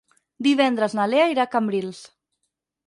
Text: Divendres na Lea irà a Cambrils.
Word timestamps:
Divendres 0.47 0.95
na 1.01 1.05
Lea 1.11 1.29
irà 1.35 1.47
a 1.47 1.53
Cambrils. 1.53 2.03